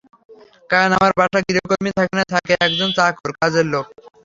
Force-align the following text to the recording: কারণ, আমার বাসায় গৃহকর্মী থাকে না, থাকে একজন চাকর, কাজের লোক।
কারণ, 0.69 0.91
আমার 0.97 1.11
বাসায় 1.19 1.45
গৃহকর্মী 1.47 1.91
থাকে 1.97 2.13
না, 2.19 2.25
থাকে 2.33 2.53
একজন 2.65 2.89
চাকর, 2.97 3.29
কাজের 3.39 3.65
লোক। 3.73 3.85